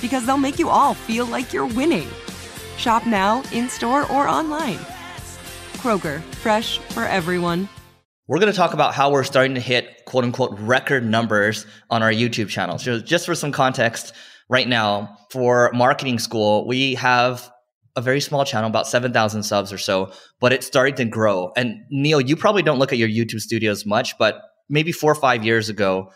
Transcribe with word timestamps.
because 0.00 0.26
they'll 0.26 0.36
make 0.36 0.58
you 0.58 0.68
all 0.68 0.94
feel 0.94 1.26
like 1.26 1.52
you're 1.52 1.66
winning. 1.66 2.08
Shop 2.76 3.06
now, 3.06 3.42
in 3.52 3.68
store, 3.68 4.10
or 4.10 4.28
online. 4.28 4.78
Kroger, 5.78 6.20
fresh 6.42 6.78
for 6.78 7.04
everyone. 7.04 7.68
We're 8.28 8.40
going 8.40 8.50
to 8.50 8.56
talk 8.56 8.74
about 8.74 8.94
how 8.94 9.10
we're 9.12 9.24
starting 9.24 9.54
to 9.54 9.60
hit 9.60 10.04
quote 10.04 10.24
unquote 10.24 10.58
record 10.58 11.04
numbers 11.04 11.66
on 11.90 12.02
our 12.02 12.10
YouTube 12.10 12.48
channel. 12.48 12.78
So, 12.78 12.98
just 12.98 13.26
for 13.26 13.34
some 13.34 13.52
context, 13.52 14.12
right 14.48 14.66
now 14.66 15.16
for 15.30 15.70
marketing 15.72 16.18
school, 16.18 16.66
we 16.66 16.94
have 16.96 17.50
a 17.94 18.00
very 18.02 18.20
small 18.20 18.44
channel, 18.44 18.68
about 18.68 18.86
7,000 18.86 19.42
subs 19.42 19.72
or 19.72 19.78
so, 19.78 20.12
but 20.38 20.52
it's 20.52 20.66
starting 20.66 20.94
to 20.96 21.04
grow. 21.04 21.50
And 21.56 21.76
Neil, 21.90 22.20
you 22.20 22.36
probably 22.36 22.62
don't 22.62 22.78
look 22.78 22.92
at 22.92 22.98
your 22.98 23.08
YouTube 23.08 23.40
studios 23.40 23.86
much, 23.86 24.18
but 24.18 24.42
maybe 24.68 24.92
four 24.92 25.12
or 25.12 25.14
five 25.14 25.44
years 25.44 25.68
ago, 25.68 26.10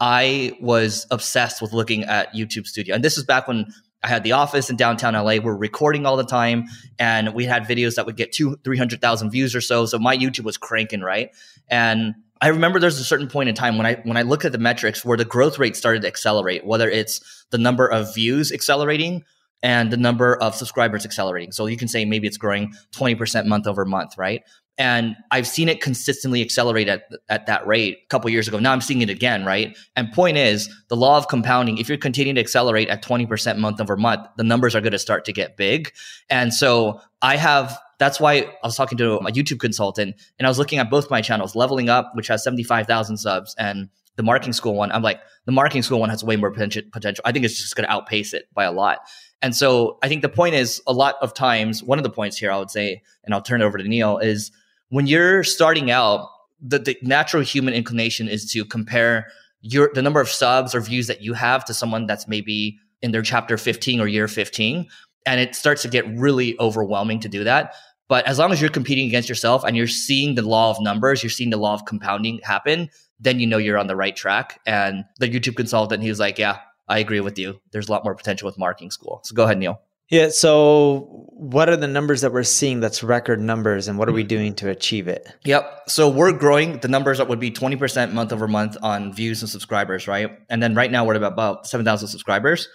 I 0.00 0.56
was 0.60 1.06
obsessed 1.10 1.62
with 1.62 1.72
looking 1.72 2.04
at 2.04 2.34
YouTube 2.34 2.66
studio. 2.66 2.94
And 2.94 3.04
this 3.04 3.16
is 3.16 3.24
back 3.24 3.48
when 3.48 3.66
I 4.02 4.08
had 4.08 4.22
the 4.22 4.32
office 4.32 4.68
in 4.68 4.76
downtown 4.76 5.14
LA. 5.14 5.36
We're 5.42 5.56
recording 5.56 6.04
all 6.04 6.16
the 6.16 6.24
time, 6.24 6.64
and 6.98 7.34
we 7.34 7.44
had 7.44 7.64
videos 7.64 7.94
that 7.94 8.04
would 8.04 8.16
get 8.16 8.32
two, 8.32 8.56
three 8.62 8.76
hundred 8.76 9.00
thousand 9.00 9.30
views 9.30 9.54
or 9.54 9.62
so. 9.62 9.86
So 9.86 9.98
my 9.98 10.16
YouTube 10.16 10.44
was 10.44 10.58
cranking, 10.58 11.00
right? 11.00 11.30
And 11.68 12.14
I 12.40 12.48
remember 12.48 12.78
there's 12.78 13.00
a 13.00 13.04
certain 13.04 13.28
point 13.28 13.48
in 13.48 13.54
time 13.54 13.78
when 13.78 13.86
I 13.86 13.94
when 14.04 14.18
I 14.18 14.22
look 14.22 14.44
at 14.44 14.52
the 14.52 14.58
metrics 14.58 15.04
where 15.04 15.16
the 15.16 15.24
growth 15.24 15.58
rate 15.58 15.76
started 15.76 16.02
to 16.02 16.08
accelerate, 16.08 16.66
whether 16.66 16.90
it's 16.90 17.46
the 17.50 17.58
number 17.58 17.86
of 17.86 18.14
views 18.14 18.52
accelerating 18.52 19.24
and 19.62 19.90
the 19.90 19.96
number 19.96 20.36
of 20.36 20.54
subscribers 20.54 21.06
accelerating. 21.06 21.50
So 21.52 21.64
you 21.64 21.78
can 21.78 21.88
say 21.88 22.04
maybe 22.04 22.26
it's 22.26 22.36
growing 22.36 22.74
20% 22.94 23.46
month 23.46 23.66
over 23.66 23.86
month, 23.86 24.18
right? 24.18 24.42
And 24.76 25.16
I've 25.30 25.46
seen 25.46 25.68
it 25.68 25.80
consistently 25.80 26.42
accelerate 26.42 26.88
at, 26.88 27.08
at 27.28 27.46
that 27.46 27.64
rate 27.66 27.98
a 28.04 28.06
couple 28.08 28.28
years 28.30 28.48
ago. 28.48 28.58
Now 28.58 28.72
I'm 28.72 28.80
seeing 28.80 29.02
it 29.02 29.10
again, 29.10 29.44
right? 29.44 29.76
And 29.94 30.12
point 30.12 30.36
is 30.36 30.68
the 30.88 30.96
law 30.96 31.16
of 31.16 31.28
compounding, 31.28 31.78
if 31.78 31.88
you're 31.88 31.96
continuing 31.98 32.34
to 32.34 32.40
accelerate 32.40 32.88
at 32.88 33.02
20% 33.02 33.58
month 33.58 33.80
over 33.80 33.96
month, 33.96 34.26
the 34.36 34.42
numbers 34.42 34.74
are 34.74 34.80
going 34.80 34.92
to 34.92 34.98
start 34.98 35.24
to 35.26 35.32
get 35.32 35.56
big. 35.56 35.92
And 36.28 36.52
so 36.52 37.00
I 37.22 37.36
have 37.36 37.78
that's 37.98 38.18
why 38.18 38.34
I 38.34 38.66
was 38.66 38.76
talking 38.76 38.98
to 38.98 39.14
a 39.14 39.32
YouTube 39.32 39.60
consultant 39.60 40.16
and 40.38 40.46
I 40.46 40.50
was 40.50 40.58
looking 40.58 40.78
at 40.78 40.90
both 40.90 41.10
my 41.10 41.20
channels, 41.20 41.54
Leveling 41.54 41.88
Up, 41.88 42.10
which 42.14 42.26
has 42.26 42.42
75,000 42.42 43.16
subs, 43.16 43.54
and 43.56 43.88
the 44.16 44.22
marketing 44.22 44.52
school 44.52 44.74
one. 44.74 44.92
I'm 44.92 45.02
like, 45.02 45.20
the 45.44 45.52
marketing 45.52 45.82
school 45.82 46.00
one 46.00 46.10
has 46.10 46.22
way 46.24 46.36
more 46.36 46.50
potential. 46.50 47.22
I 47.24 47.32
think 47.32 47.44
it's 47.44 47.60
just 47.60 47.76
going 47.76 47.86
to 47.86 47.92
outpace 47.92 48.32
it 48.32 48.48
by 48.54 48.64
a 48.64 48.72
lot. 48.72 49.00
And 49.42 49.54
so 49.54 49.98
I 50.02 50.08
think 50.08 50.22
the 50.22 50.28
point 50.28 50.54
is 50.54 50.80
a 50.86 50.92
lot 50.92 51.16
of 51.20 51.34
times, 51.34 51.82
one 51.82 51.98
of 51.98 52.02
the 52.02 52.10
points 52.10 52.36
here 52.36 52.50
I 52.50 52.58
would 52.58 52.70
say, 52.70 53.02
and 53.24 53.34
I'll 53.34 53.42
turn 53.42 53.60
it 53.60 53.64
over 53.64 53.78
to 53.78 53.84
Neil, 53.84 54.18
is 54.18 54.50
when 54.88 55.06
you're 55.06 55.44
starting 55.44 55.90
out, 55.90 56.28
the, 56.60 56.78
the 56.78 56.96
natural 57.02 57.42
human 57.42 57.74
inclination 57.74 58.28
is 58.28 58.50
to 58.52 58.64
compare 58.64 59.26
your 59.60 59.90
the 59.94 60.02
number 60.02 60.20
of 60.20 60.28
subs 60.28 60.74
or 60.74 60.80
views 60.80 61.06
that 61.06 61.22
you 61.22 61.32
have 61.32 61.64
to 61.64 61.74
someone 61.74 62.06
that's 62.06 62.28
maybe 62.28 62.78
in 63.02 63.12
their 63.12 63.22
chapter 63.22 63.56
15 63.56 64.00
or 64.00 64.06
year 64.06 64.28
15 64.28 64.86
and 65.26 65.40
it 65.40 65.54
starts 65.54 65.82
to 65.82 65.88
get 65.88 66.06
really 66.18 66.58
overwhelming 66.60 67.18
to 67.20 67.28
do 67.28 67.44
that. 67.44 67.74
But 68.06 68.26
as 68.26 68.38
long 68.38 68.52
as 68.52 68.60
you're 68.60 68.70
competing 68.70 69.08
against 69.08 69.28
yourself 69.28 69.64
and 69.64 69.74
you're 69.76 69.86
seeing 69.86 70.34
the 70.34 70.42
law 70.42 70.70
of 70.70 70.80
numbers 70.80 71.22
you're 71.22 71.30
seeing 71.30 71.50
the 71.50 71.56
law 71.56 71.74
of 71.74 71.86
compounding 71.86 72.40
happen 72.42 72.90
then 73.20 73.40
you 73.40 73.46
know 73.46 73.58
you're 73.58 73.78
on 73.78 73.86
the 73.86 73.96
right 73.96 74.14
track. 74.14 74.60
And 74.66 75.04
the 75.18 75.28
youtube 75.28 75.56
consultant 75.56 76.02
he 76.02 76.08
was 76.08 76.20
like 76.20 76.38
yeah 76.38 76.58
i 76.88 76.98
agree 76.98 77.20
with 77.20 77.38
you. 77.38 77.60
There's 77.72 77.88
a 77.88 77.92
lot 77.92 78.04
more 78.04 78.14
potential 78.14 78.46
with 78.46 78.58
marketing 78.58 78.90
school. 78.90 79.20
So 79.24 79.34
go 79.34 79.44
ahead 79.44 79.58
neil 79.58 79.80
yeah. 80.14 80.28
So, 80.30 81.26
what 81.36 81.68
are 81.68 81.76
the 81.76 81.88
numbers 81.88 82.20
that 82.20 82.32
we're 82.32 82.44
seeing 82.44 82.80
that's 82.80 83.02
record 83.02 83.40
numbers, 83.40 83.88
and 83.88 83.98
what 83.98 84.08
are 84.08 84.12
we 84.12 84.22
hmm. 84.22 84.28
doing 84.28 84.54
to 84.56 84.70
achieve 84.70 85.08
it? 85.08 85.26
Yep. 85.44 85.82
So, 85.88 86.08
we're 86.08 86.32
growing 86.32 86.78
the 86.78 86.88
numbers 86.88 87.18
that 87.18 87.28
would 87.28 87.40
be 87.40 87.50
20% 87.50 88.12
month 88.12 88.32
over 88.32 88.46
month 88.46 88.76
on 88.82 89.12
views 89.12 89.42
and 89.42 89.48
subscribers, 89.48 90.06
right? 90.06 90.30
And 90.48 90.62
then 90.62 90.74
right 90.74 90.90
now, 90.90 91.04
we're 91.04 91.16
at 91.16 91.22
about 91.22 91.66
7,000 91.66 92.08
subscribers. 92.08 92.68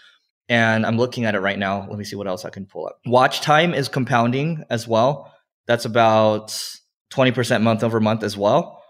And 0.50 0.84
I'm 0.84 0.98
looking 0.98 1.26
at 1.26 1.36
it 1.36 1.42
right 1.42 1.60
now. 1.60 1.86
Let 1.88 2.00
me 2.00 2.04
see 2.04 2.16
what 2.16 2.28
else 2.28 2.44
I 2.44 2.50
can 2.50 2.66
pull 2.66 2.88
up. 2.88 3.00
Watch 3.06 3.42
time 3.42 3.76
is 3.76 3.88
compounding 3.88 4.64
as 4.72 4.88
well. 4.88 5.32
That's 5.68 5.86
about 5.86 6.48
20% 7.14 7.62
month 7.62 7.84
over 7.84 8.00
month 8.00 8.24
as 8.24 8.36
well. 8.36 8.82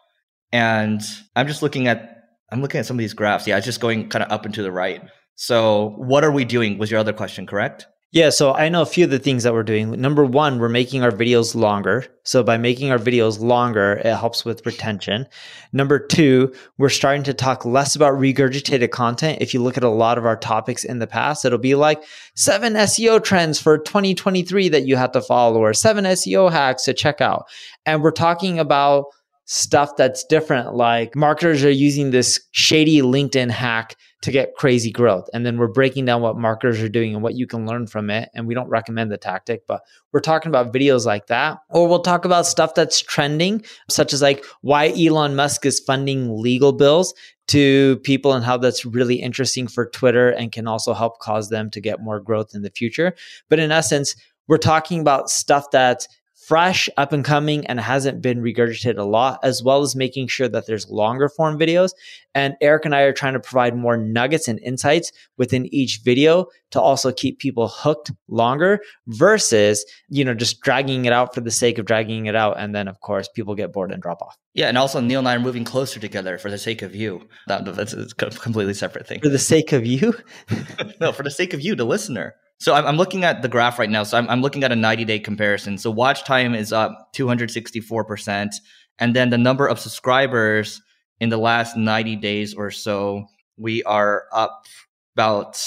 And 0.53 1.01
I'm 1.35 1.47
just 1.47 1.61
looking 1.61 1.87
at, 1.87 2.23
I'm 2.49 2.61
looking 2.61 2.79
at 2.79 2.85
some 2.85 2.95
of 2.95 2.99
these 2.99 3.13
graphs. 3.13 3.45
Yeah, 3.45 3.57
it's 3.57 3.65
just 3.65 3.81
going 3.81 4.07
kind 4.07 4.23
of 4.23 4.31
up 4.31 4.45
and 4.45 4.53
to 4.55 4.63
the 4.63 4.71
right. 4.71 5.01
So, 5.35 5.93
what 5.97 6.23
are 6.23 6.31
we 6.31 6.43
doing? 6.43 6.77
Was 6.77 6.91
your 6.91 6.99
other 6.99 7.13
question 7.13 7.45
correct? 7.45 7.87
Yeah, 8.11 8.31
so 8.31 8.55
I 8.55 8.69
know 8.69 8.81
a 8.81 8.87
few 8.87 9.03
of 9.03 9.11
the 9.11 9.19
things 9.19 9.43
that 9.43 9.53
we're 9.53 9.61
doing. 9.61 9.91
Number 10.01 10.25
one, 10.25 10.57
we're 10.57 10.67
making 10.67 11.03
our 11.03 11.11
videos 11.11 11.53
longer. 11.53 12.05
So 12.23 12.41
by 12.41 12.57
making 12.57 12.89
our 12.89 12.97
videos 12.97 13.39
longer, 13.39 14.01
it 14.03 14.15
helps 14.15 14.43
with 14.43 14.65
retention. 14.65 15.27
Number 15.73 15.99
two, 15.99 16.51
we're 16.79 16.89
starting 16.89 17.21
to 17.23 17.35
talk 17.35 17.65
less 17.65 17.95
about 17.95 18.13
regurgitated 18.15 18.89
content. 18.89 19.37
If 19.41 19.53
you 19.53 19.61
look 19.61 19.77
at 19.77 19.83
a 19.83 19.89
lot 19.89 20.17
of 20.17 20.25
our 20.25 20.35
topics 20.35 20.83
in 20.83 20.97
the 20.97 21.05
past, 21.05 21.45
it'll 21.45 21.59
be 21.59 21.75
like 21.75 22.03
seven 22.33 22.73
SEO 22.73 23.23
trends 23.23 23.61
for 23.61 23.77
2023 23.77 24.69
that 24.69 24.87
you 24.87 24.95
have 24.95 25.11
to 25.11 25.21
follow 25.21 25.59
or 25.59 25.75
seven 25.75 26.05
SEO 26.05 26.51
hacks 26.51 26.85
to 26.85 26.95
check 26.95 27.21
out. 27.21 27.45
And 27.85 28.01
we're 28.01 28.09
talking 28.09 28.57
about 28.57 29.05
stuff 29.51 29.95
that's 29.97 30.23
different, 30.25 30.75
like 30.75 31.15
marketers 31.15 31.65
are 31.65 31.71
using 31.71 32.11
this 32.11 32.39
shady 32.51 33.01
LinkedIn 33.01 33.49
hack 33.49 33.95
to 34.21 34.31
get 34.31 34.53
crazy 34.53 34.91
growth. 34.91 35.27
And 35.33 35.43
then 35.43 35.57
we're 35.57 35.67
breaking 35.67 36.05
down 36.05 36.21
what 36.21 36.37
marketers 36.37 36.79
are 36.81 36.89
doing 36.89 37.15
and 37.15 37.23
what 37.23 37.33
you 37.33 37.47
can 37.47 37.65
learn 37.65 37.87
from 37.87 38.11
it. 38.11 38.29
And 38.35 38.45
we 38.45 38.53
don't 38.53 38.69
recommend 38.69 39.11
the 39.11 39.17
tactic, 39.17 39.65
but 39.65 39.81
we're 40.13 40.19
talking 40.19 40.49
about 40.49 40.71
videos 40.71 41.03
like 41.03 41.27
that. 41.27 41.57
Or 41.69 41.87
we'll 41.87 42.03
talk 42.03 42.25
about 42.25 42.45
stuff 42.45 42.75
that's 42.75 43.01
trending, 43.01 43.65
such 43.89 44.13
as 44.13 44.21
like 44.21 44.45
why 44.61 44.89
Elon 44.89 45.35
Musk 45.35 45.65
is 45.65 45.79
funding 45.79 46.39
legal 46.39 46.71
bills 46.71 47.15
to 47.47 47.97
people 48.03 48.33
and 48.33 48.45
how 48.45 48.55
that's 48.55 48.85
really 48.85 49.15
interesting 49.15 49.67
for 49.67 49.89
Twitter 49.89 50.29
and 50.29 50.51
can 50.51 50.67
also 50.67 50.93
help 50.93 51.17
cause 51.17 51.49
them 51.49 51.71
to 51.71 51.81
get 51.81 52.01
more 52.01 52.19
growth 52.19 52.51
in 52.53 52.61
the 52.61 52.69
future. 52.69 53.15
But 53.49 53.57
in 53.57 53.71
essence, 53.71 54.15
we're 54.47 54.57
talking 54.57 54.99
about 54.99 55.31
stuff 55.31 55.71
that's 55.71 56.07
fresh, 56.49 56.89
up 56.97 57.13
and 57.13 57.23
coming, 57.23 57.63
and 57.67 57.79
hasn't 57.79 58.23
been 58.23 58.41
regurgitated 58.41 58.97
a 58.97 59.03
lot, 59.03 59.39
as 59.43 59.61
well 59.61 59.83
as 59.83 59.95
making 59.95 60.27
sure 60.27 60.49
that 60.49 60.65
there's 60.65 60.89
longer 60.89 61.29
form 61.29 61.59
videos. 61.59 61.91
And 62.33 62.55
Eric 62.59 62.85
and 62.85 62.95
I 62.95 63.01
are 63.01 63.13
trying 63.13 63.33
to 63.33 63.39
provide 63.39 63.75
more 63.75 63.95
nuggets 63.95 64.47
and 64.47 64.59
insights 64.61 65.11
within 65.37 65.71
each 65.71 65.99
video 66.03 66.47
to 66.71 66.81
also 66.81 67.11
keep 67.11 67.37
people 67.37 67.67
hooked 67.67 68.11
longer 68.29 68.79
versus, 69.05 69.85
you 70.09 70.25
know, 70.25 70.33
just 70.33 70.61
dragging 70.61 71.05
it 71.05 71.13
out 71.13 71.35
for 71.35 71.41
the 71.41 71.51
sake 71.51 71.77
of 71.77 71.85
dragging 71.85 72.25
it 72.25 72.35
out. 72.35 72.59
And 72.59 72.73
then, 72.73 72.87
of 72.87 72.99
course, 72.99 73.27
people 73.27 73.53
get 73.53 73.71
bored 73.71 73.91
and 73.91 74.01
drop 74.01 74.19
off. 74.23 74.35
Yeah. 74.59 74.67
And 74.67 74.77
also, 74.77 74.99
Neil 74.99 75.19
and 75.19 75.27
I 75.29 75.35
are 75.35 75.39
moving 75.39 75.63
closer 75.63 76.01
together 76.01 76.37
for 76.37 76.51
the 76.51 76.57
sake 76.57 76.81
of 76.81 76.93
you. 76.93 77.29
That, 77.47 77.63
that's 77.63 77.93
a 77.93 78.07
completely 78.13 78.73
separate 78.73 79.07
thing. 79.07 79.21
For 79.21 79.29
the 79.29 79.39
sake 79.39 79.71
of 79.71 79.85
you? 79.85 80.13
no, 80.99 81.13
for 81.13 81.23
the 81.23 81.31
sake 81.31 81.53
of 81.53 81.61
you, 81.61 81.75
the 81.75 81.85
listener. 81.85 82.35
So 82.59 82.73
I'm, 82.73 82.85
I'm 82.85 82.97
looking 82.97 83.23
at 83.23 83.41
the 83.41 83.47
graph 83.47 83.79
right 83.79 83.89
now. 83.89 84.03
So 84.03 84.17
I'm, 84.17 84.29
I'm 84.29 84.41
looking 84.41 84.65
at 84.65 84.73
a 84.73 84.75
90 84.75 85.05
day 85.05 85.17
comparison. 85.17 85.77
So 85.77 85.89
watch 85.89 86.25
time 86.25 86.53
is 86.55 86.73
up 86.73 87.13
264%. 87.15 88.51
And 88.99 89.15
then 89.15 89.29
the 89.29 89.37
number 89.37 89.65
of 89.65 89.79
subscribers 89.79 90.81
in 91.21 91.29
the 91.29 91.37
last 91.37 91.77
90 91.77 92.17
days 92.17 92.53
or 92.53 92.69
so, 92.69 93.27
we 93.55 93.81
are 93.83 94.25
up 94.33 94.65
about, 95.15 95.57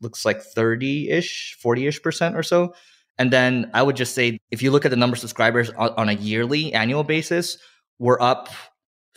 looks 0.00 0.24
like 0.24 0.40
30 0.40 1.10
ish, 1.10 1.58
40 1.60 1.88
ish 1.88 2.02
percent 2.02 2.34
or 2.34 2.42
so. 2.42 2.72
And 3.18 3.30
then 3.30 3.70
I 3.74 3.82
would 3.82 3.96
just 3.96 4.14
say, 4.14 4.38
if 4.50 4.62
you 4.62 4.70
look 4.70 4.86
at 4.86 4.90
the 4.90 4.96
number 4.96 5.14
of 5.14 5.18
subscribers 5.18 5.68
on, 5.68 5.90
on 5.90 6.08
a 6.08 6.14
yearly 6.14 6.72
annual 6.72 7.04
basis, 7.04 7.58
we're 8.00 8.20
up 8.20 8.48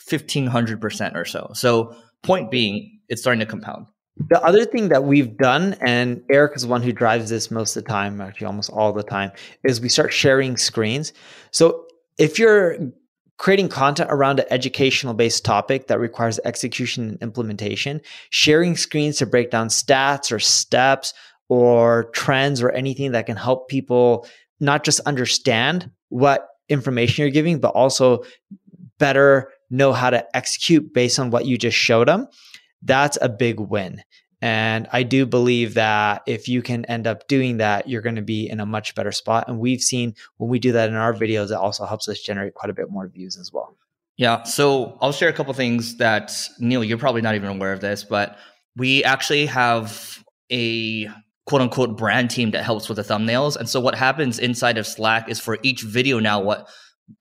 1500% 0.07 1.15
or 1.15 1.25
so. 1.25 1.49
So 1.53 1.95
point 2.21 2.51
being, 2.51 2.99
it's 3.09 3.21
starting 3.21 3.39
to 3.39 3.45
compound. 3.45 3.87
The 4.29 4.39
other 4.43 4.65
thing 4.65 4.89
that 4.89 5.05
we've 5.05 5.35
done, 5.37 5.75
and 5.81 6.21
Eric 6.29 6.55
is 6.55 6.61
the 6.63 6.67
one 6.67 6.83
who 6.83 6.91
drives 6.91 7.31
this 7.31 7.49
most 7.49 7.75
of 7.75 7.83
the 7.83 7.89
time, 7.89 8.21
actually 8.21 8.45
almost 8.45 8.69
all 8.69 8.93
the 8.93 9.01
time, 9.01 9.31
is 9.63 9.81
we 9.81 9.89
start 9.89 10.13
sharing 10.13 10.55
screens. 10.57 11.13
So 11.49 11.85
if 12.19 12.37
you're 12.37 12.77
creating 13.37 13.69
content 13.69 14.09
around 14.11 14.39
an 14.39 14.45
educational 14.51 15.15
based 15.15 15.43
topic 15.43 15.87
that 15.87 15.99
requires 15.99 16.39
execution 16.45 17.09
and 17.09 17.21
implementation, 17.23 18.01
sharing 18.29 18.77
screens 18.77 19.17
to 19.17 19.25
break 19.25 19.49
down 19.49 19.69
stats 19.69 20.31
or 20.31 20.39
steps 20.39 21.13
or 21.49 22.05
trends 22.13 22.61
or 22.61 22.69
anything 22.71 23.13
that 23.13 23.25
can 23.25 23.37
help 23.37 23.67
people 23.67 24.27
not 24.59 24.83
just 24.83 24.99
understand 25.01 25.89
what 26.09 26.49
information 26.69 27.23
you're 27.23 27.31
giving, 27.31 27.59
but 27.59 27.69
also 27.69 28.23
better 29.03 29.51
know 29.69 29.91
how 29.91 30.09
to 30.09 30.25
execute 30.35 30.93
based 30.93 31.19
on 31.19 31.31
what 31.31 31.45
you 31.45 31.57
just 31.57 31.77
showed 31.77 32.07
them 32.07 32.27
that's 32.83 33.17
a 33.21 33.29
big 33.29 33.59
win. 33.59 34.03
And 34.41 34.87
I 34.91 35.03
do 35.03 35.25
believe 35.25 35.75
that 35.75 36.21
if 36.27 36.49
you 36.49 36.61
can 36.61 36.83
end 36.85 37.07
up 37.07 37.27
doing 37.29 37.57
that, 37.57 37.87
you're 37.87 38.01
going 38.01 38.17
to 38.17 38.21
be 38.21 38.49
in 38.49 38.59
a 38.59 38.65
much 38.65 38.93
better 38.93 39.13
spot. 39.13 39.45
And 39.47 39.57
we've 39.57 39.81
seen 39.81 40.15
when 40.37 40.49
we 40.49 40.59
do 40.59 40.73
that 40.73 40.89
in 40.89 40.95
our 40.95 41.13
videos, 41.13 41.45
it 41.45 41.53
also 41.53 41.85
helps 41.85 42.09
us 42.09 42.19
generate 42.19 42.53
quite 42.53 42.69
a 42.69 42.73
bit 42.73 42.91
more 42.91 43.07
views 43.07 43.37
as 43.37 43.53
well. 43.53 43.77
Yeah. 44.17 44.43
So 44.43 44.97
I'll 45.01 45.13
share 45.13 45.29
a 45.29 45.33
couple 45.33 45.53
things 45.53 45.95
that 45.97 46.33
Neil, 46.59 46.83
you're 46.83 46.97
probably 46.97 47.21
not 47.21 47.35
even 47.35 47.49
aware 47.49 47.71
of 47.71 47.79
this, 47.79 48.03
but 48.03 48.37
we 48.75 49.03
actually 49.05 49.45
have 49.45 50.23
a 50.51 51.07
quote 51.45 51.61
unquote 51.61 51.97
brand 51.97 52.29
team 52.29 52.51
that 52.51 52.65
helps 52.65 52.89
with 52.89 52.97
the 52.97 53.03
thumbnails. 53.03 53.55
And 53.55 53.69
so 53.69 53.79
what 53.79 53.95
happens 53.95 54.39
inside 54.39 54.77
of 54.77 54.85
Slack 54.85 55.29
is 55.29 55.39
for 55.39 55.57
each 55.63 55.83
video 55.83 56.19
now, 56.19 56.41
what 56.41 56.67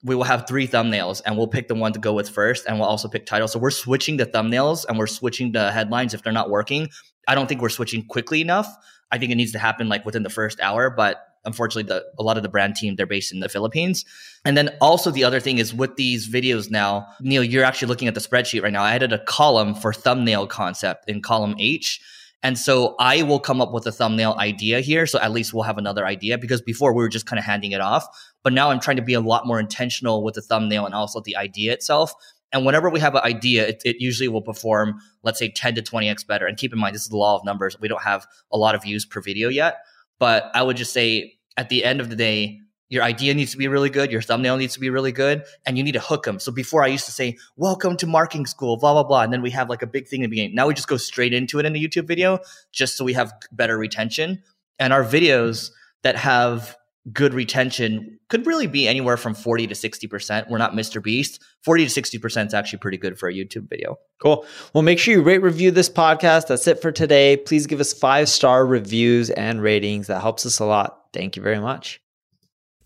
we 0.03 0.15
will 0.15 0.23
have 0.23 0.47
three 0.47 0.67
thumbnails 0.67 1.21
and 1.25 1.37
we'll 1.37 1.47
pick 1.47 1.67
the 1.67 1.75
one 1.75 1.93
to 1.93 1.99
go 1.99 2.13
with 2.13 2.29
first 2.29 2.65
and 2.67 2.79
we'll 2.79 2.87
also 2.87 3.07
pick 3.07 3.25
titles. 3.25 3.51
So 3.51 3.59
we're 3.59 3.71
switching 3.71 4.17
the 4.17 4.25
thumbnails 4.25 4.85
and 4.87 4.97
we're 4.97 5.07
switching 5.07 5.51
the 5.51 5.71
headlines 5.71 6.13
if 6.13 6.23
they're 6.23 6.33
not 6.33 6.49
working. 6.49 6.89
I 7.27 7.35
don't 7.35 7.47
think 7.47 7.61
we're 7.61 7.69
switching 7.69 8.05
quickly 8.05 8.41
enough. 8.41 8.67
I 9.11 9.17
think 9.17 9.31
it 9.31 9.35
needs 9.35 9.51
to 9.51 9.59
happen 9.59 9.89
like 9.89 10.05
within 10.05 10.23
the 10.23 10.29
first 10.29 10.59
hour, 10.59 10.89
but 10.89 11.21
unfortunately 11.45 11.83
the 11.83 12.03
a 12.17 12.23
lot 12.23 12.37
of 12.37 12.43
the 12.43 12.49
brand 12.49 12.75
team 12.75 12.95
they're 12.95 13.05
based 13.05 13.33
in 13.33 13.39
the 13.39 13.49
Philippines. 13.49 14.05
And 14.45 14.57
then 14.57 14.69
also 14.81 15.11
the 15.11 15.23
other 15.23 15.39
thing 15.39 15.57
is 15.57 15.73
with 15.73 15.95
these 15.95 16.29
videos 16.29 16.71
now, 16.71 17.05
Neil, 17.21 17.43
you're 17.43 17.63
actually 17.63 17.89
looking 17.89 18.07
at 18.07 18.13
the 18.13 18.21
spreadsheet 18.21 18.63
right 18.63 18.73
now. 18.73 18.83
I 18.83 18.93
added 18.95 19.13
a 19.13 19.23
column 19.25 19.75
for 19.75 19.93
thumbnail 19.93 20.47
concept 20.47 21.09
in 21.09 21.21
column 21.21 21.55
H. 21.59 22.01
And 22.45 22.57
so 22.57 22.95
I 22.99 23.23
will 23.23 23.39
come 23.39 23.61
up 23.61 23.71
with 23.71 23.87
a 23.87 23.91
thumbnail 23.91 24.35
idea 24.37 24.81
here. 24.81 25.05
So 25.05 25.17
at 25.19 25.31
least 25.31 25.53
we'll 25.53 25.63
have 25.63 25.77
another 25.77 26.05
idea 26.05 26.37
because 26.37 26.61
before 26.61 26.93
we 26.93 27.01
were 27.01 27.09
just 27.09 27.25
kind 27.25 27.39
of 27.39 27.45
handing 27.45 27.71
it 27.71 27.79
off. 27.79 28.05
But 28.43 28.53
now 28.53 28.69
I'm 28.69 28.79
trying 28.79 28.97
to 28.97 29.03
be 29.03 29.13
a 29.13 29.21
lot 29.21 29.47
more 29.47 29.59
intentional 29.59 30.23
with 30.23 30.35
the 30.35 30.41
thumbnail 30.41 30.85
and 30.85 30.93
also 30.93 31.21
the 31.21 31.35
idea 31.35 31.73
itself. 31.73 32.13
And 32.51 32.65
whenever 32.65 32.89
we 32.89 32.99
have 32.99 33.15
an 33.15 33.23
idea, 33.23 33.67
it, 33.67 33.81
it, 33.83 33.95
usually 33.99 34.27
will 34.27 34.41
perform, 34.41 34.99
let's 35.23 35.39
say 35.39 35.49
10 35.49 35.75
to 35.75 35.81
20x 35.81 36.27
better. 36.27 36.45
And 36.45 36.55
keep 36.55 36.71
in 36.71 36.77
mind, 36.77 36.93
this 36.93 37.01
is 37.01 37.09
the 37.09 37.17
law 37.17 37.35
of 37.35 37.43
numbers. 37.43 37.79
We 37.79 37.87
don't 37.87 38.03
have 38.03 38.27
a 38.51 38.57
lot 38.57 38.75
of 38.75 38.83
views 38.83 39.05
per 39.05 39.21
video 39.21 39.49
yet. 39.49 39.77
But 40.19 40.51
I 40.53 40.61
would 40.61 40.77
just 40.77 40.93
say 40.93 41.39
at 41.57 41.69
the 41.69 41.83
end 41.83 41.99
of 41.99 42.09
the 42.09 42.15
day, 42.15 42.59
your 42.89 43.01
idea 43.01 43.33
needs 43.33 43.49
to 43.51 43.57
be 43.57 43.67
really 43.67 43.89
good. 43.89 44.11
Your 44.11 44.21
thumbnail 44.21 44.57
needs 44.57 44.75
to 44.75 44.79
be 44.79 44.91
really 44.91 45.11
good 45.11 45.45
and 45.65 45.79
you 45.79 45.83
need 45.83 45.93
to 45.93 45.99
hook 45.99 46.25
them. 46.25 46.37
So 46.37 46.51
before 46.51 46.83
I 46.83 46.87
used 46.87 47.05
to 47.05 47.11
say, 47.11 47.37
welcome 47.55 47.97
to 47.97 48.05
marketing 48.05 48.45
school, 48.45 48.77
blah, 48.77 48.93
blah, 48.93 49.03
blah. 49.03 49.23
And 49.23 49.33
then 49.33 49.41
we 49.41 49.49
have 49.49 49.67
like 49.67 49.81
a 49.81 49.87
big 49.87 50.07
thing 50.07 50.19
in 50.19 50.29
the 50.29 50.35
beginning. 50.35 50.53
Now 50.53 50.67
we 50.67 50.75
just 50.75 50.87
go 50.87 50.97
straight 50.97 51.33
into 51.33 51.57
it 51.57 51.65
in 51.65 51.73
the 51.73 51.83
YouTube 51.83 52.05
video 52.05 52.37
just 52.71 52.95
so 52.95 53.03
we 53.03 53.13
have 53.13 53.33
better 53.51 53.79
retention. 53.79 54.43
And 54.77 54.93
our 54.93 55.03
videos 55.03 55.71
that 56.03 56.17
have 56.17 56.77
good 57.11 57.33
retention 57.33 58.17
could 58.29 58.47
really 58.47 58.67
be 58.67 58.87
anywhere 58.87 59.17
from 59.17 59.33
40 59.33 59.67
to 59.67 59.75
60%. 59.75 60.49
We're 60.49 60.57
not 60.57 60.73
Mr. 60.73 61.03
Beast. 61.03 61.41
40 61.63 61.87
to 61.87 62.01
60% 62.01 62.47
is 62.47 62.53
actually 62.53 62.79
pretty 62.79 62.97
good 62.97 63.19
for 63.19 63.27
a 63.27 63.33
YouTube 63.33 63.69
video. 63.69 63.97
Cool. 64.21 64.45
Well, 64.73 64.83
make 64.83 64.99
sure 64.99 65.13
you 65.13 65.21
rate 65.21 65.41
review 65.41 65.71
this 65.71 65.89
podcast. 65.89 66.47
That's 66.47 66.67
it 66.67 66.81
for 66.81 66.91
today. 66.91 67.35
Please 67.37 67.67
give 67.67 67.79
us 67.81 67.93
five 67.93 68.29
star 68.29 68.65
reviews 68.65 69.29
and 69.29 69.61
ratings. 69.61 70.07
That 70.07 70.21
helps 70.21 70.45
us 70.45 70.59
a 70.59 70.65
lot. 70.65 71.05
Thank 71.11 71.35
you 71.35 71.43
very 71.43 71.59
much. 71.59 71.99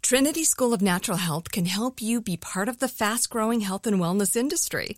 Trinity 0.02 0.44
School 0.44 0.74
of 0.74 0.82
Natural 0.82 1.18
Health 1.18 1.52
can 1.52 1.66
help 1.66 2.02
you 2.02 2.22
be 2.22 2.38
part 2.38 2.70
of 2.70 2.80
the 2.80 2.88
fast 2.88 3.30
growing 3.30 3.62
health 3.62 3.86
and 3.86 3.98
wellness 3.98 4.36
industry. 4.36 4.98